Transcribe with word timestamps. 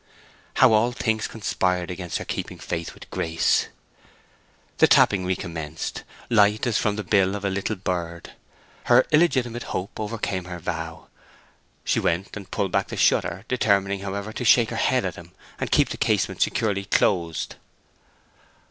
How 0.55 0.73
all 0.73 0.93
things 0.93 1.27
conspired 1.27 1.91
against 1.91 2.17
her 2.17 2.25
keeping 2.25 2.57
faith 2.57 2.95
with 2.95 3.07
Grace! 3.11 3.67
The 4.79 4.87
tapping 4.87 5.27
recommenced, 5.27 6.01
light 6.27 6.65
as 6.65 6.79
from 6.79 6.95
the 6.95 7.03
bill 7.03 7.35
of 7.35 7.45
a 7.45 7.51
little 7.51 7.75
bird; 7.75 8.33
her 8.85 9.05
illegitimate 9.11 9.61
hope 9.77 9.99
overcame 9.99 10.45
her 10.45 10.57
vow; 10.57 11.05
she 11.83 11.99
went 11.99 12.35
and 12.35 12.49
pulled 12.49 12.71
back 12.71 12.87
the 12.87 12.97
shutter, 12.97 13.45
determining, 13.47 13.99
however, 13.99 14.33
to 14.33 14.43
shake 14.43 14.71
her 14.71 14.75
head 14.75 15.05
at 15.05 15.17
him 15.17 15.33
and 15.59 15.69
keep 15.69 15.89
the 15.89 15.97
casement 15.97 16.41
securely 16.41 16.85
closed. 16.85 17.55